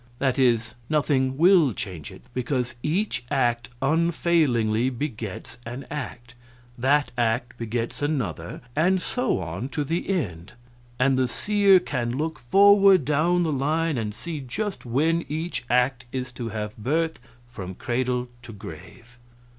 That 0.17 0.39
is, 0.39 0.73
nothing 0.89 1.37
will 1.37 1.73
change 1.73 2.09
it, 2.11 2.23
because 2.33 2.73
each 2.81 3.23
act 3.29 3.69
unfailingly 3.83 4.89
begets 4.89 5.59
an 5.63 5.85
act, 5.91 6.33
that 6.75 7.11
act 7.19 7.55
begets 7.59 8.01
another, 8.01 8.61
and 8.75 8.99
so 8.99 9.37
on 9.37 9.69
to 9.69 9.83
the 9.83 10.09
end, 10.09 10.53
and 10.97 11.19
the 11.19 11.27
seer 11.27 11.79
can 11.79 12.17
look 12.17 12.39
forward 12.39 13.05
down 13.05 13.43
the 13.43 13.53
line 13.53 13.99
and 13.99 14.11
see 14.11 14.39
just 14.39 14.87
when 14.87 15.23
each 15.29 15.65
act 15.69 16.05
is 16.11 16.31
to 16.31 16.49
have 16.49 16.75
birth, 16.77 17.19
from 17.47 17.75
cradle 17.75 18.27
to 18.41 18.51
grave." 18.53 19.19